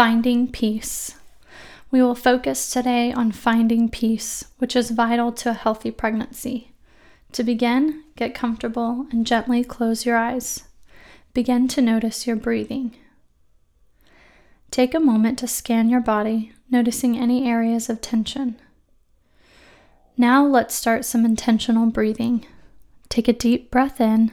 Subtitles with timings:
[0.00, 1.16] Finding peace.
[1.90, 6.72] We will focus today on finding peace, which is vital to a healthy pregnancy.
[7.32, 10.64] To begin, get comfortable and gently close your eyes.
[11.34, 12.96] Begin to notice your breathing.
[14.70, 18.58] Take a moment to scan your body, noticing any areas of tension.
[20.16, 22.46] Now let's start some intentional breathing.
[23.10, 24.32] Take a deep breath in,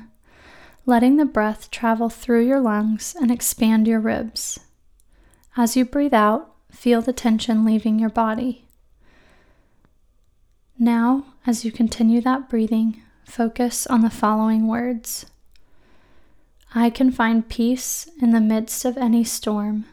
[0.85, 4.61] letting the breath travel through your lungs and expand your ribs.
[5.59, 8.65] As you breathe out, feel the tension leaving your body.
[10.77, 15.25] Now, as you continue that breathing, focus on the following words
[16.75, 19.85] I can find peace in the midst of any storm.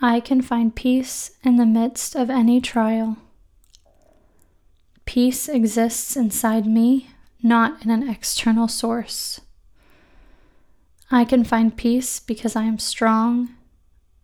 [0.00, 3.18] I can find peace in the midst of any trial.
[5.04, 7.10] Peace exists inside me,
[7.40, 9.40] not in an external source.
[11.14, 13.50] I can find peace because I am strong,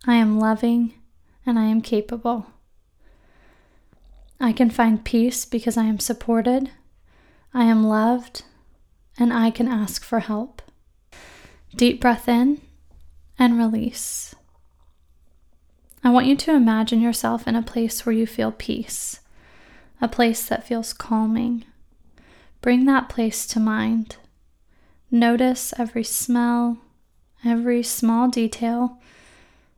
[0.05, 0.93] I am loving,
[1.45, 2.47] and I am capable.
[4.41, 6.69] I can find peace because I am supported,
[7.53, 8.43] I am loved,
[9.17, 10.61] and I can ask for help.
[11.73, 12.59] Deep breath in
[13.39, 14.35] and release.
[16.03, 19.21] I want you to imagine yourself in a place where you feel peace,
[20.01, 21.63] a place that feels calming.
[22.59, 24.17] Bring that place to mind.
[25.13, 26.77] Notice every smell,
[27.43, 28.97] every small detail,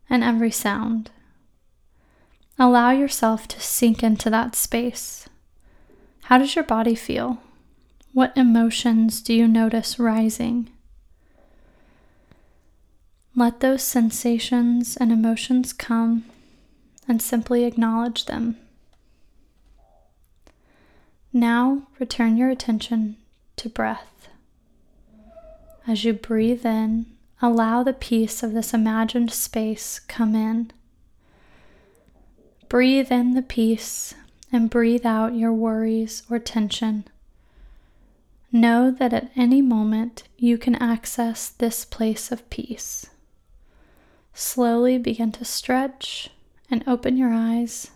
[0.07, 1.09] and every sound.
[2.59, 5.27] Allow yourself to sink into that space.
[6.25, 7.39] How does your body feel?
[8.13, 10.69] What emotions do you notice rising?
[13.35, 16.25] Let those sensations and emotions come
[17.07, 18.57] and simply acknowledge them.
[21.33, 23.17] Now return your attention
[23.55, 24.27] to breath.
[25.85, 27.07] As you breathe in,
[27.41, 30.71] allow the peace of this imagined space come in.
[32.69, 34.13] Breathe in the peace
[34.51, 37.05] and breathe out your worries or tension.
[38.51, 43.07] Know that at any moment you can access this place of peace.
[44.33, 46.29] Slowly begin to stretch
[46.71, 47.91] and open your eyes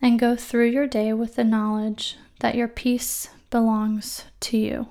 [0.00, 4.88] and go through your day with the knowledge that your peace belongs to you.